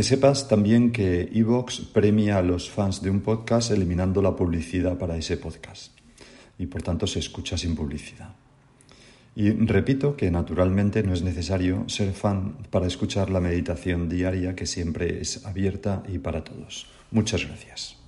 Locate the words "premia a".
1.92-2.42